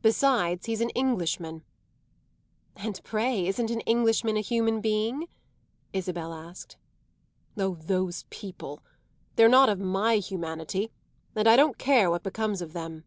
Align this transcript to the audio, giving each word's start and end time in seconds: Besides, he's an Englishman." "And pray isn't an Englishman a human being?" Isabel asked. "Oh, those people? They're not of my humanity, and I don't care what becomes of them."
Besides, 0.00 0.64
he's 0.64 0.80
an 0.80 0.88
Englishman." 0.94 1.64
"And 2.76 2.98
pray 3.04 3.46
isn't 3.46 3.70
an 3.70 3.80
Englishman 3.80 4.38
a 4.38 4.40
human 4.40 4.80
being?" 4.80 5.26
Isabel 5.92 6.32
asked. 6.32 6.78
"Oh, 7.58 7.74
those 7.74 8.24
people? 8.30 8.82
They're 9.36 9.50
not 9.50 9.68
of 9.68 9.78
my 9.78 10.14
humanity, 10.16 10.92
and 11.36 11.46
I 11.46 11.56
don't 11.56 11.76
care 11.76 12.08
what 12.10 12.22
becomes 12.22 12.62
of 12.62 12.72
them." 12.72 13.04